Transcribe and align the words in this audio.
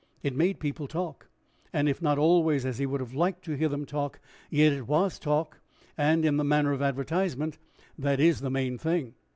It 0.23 0.35
made 0.35 0.59
people 0.59 0.87
talk, 0.87 1.27
and 1.71 1.87
if 1.87 2.01
not 2.01 2.17
always 2.17 2.65
as 2.65 2.79
he 2.79 2.87
would 2.87 3.01
have 3.01 3.13
liked 3.13 3.45
to 3.45 3.51
hear 3.53 3.69
them 3.69 3.85
talk, 3.85 4.19
yet 4.49 4.73
it 4.73 4.87
was 4.87 5.19
talk, 5.19 5.59
and, 5.95 6.25
in 6.25 6.37
the 6.37 6.43
matter 6.43 6.71
of 6.73 6.81
advertisement, 6.81 7.59
that 7.99 8.19
is 8.19 8.41
the 8.41 8.49
main 8.49 8.79
thing. 8.79 9.13